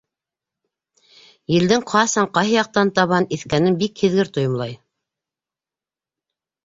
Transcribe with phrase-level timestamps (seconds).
[1.55, 4.75] Елдең ҡасан, ҡайһы яҡҡа табан иҫкәнен бик һиҙгер тойомлай.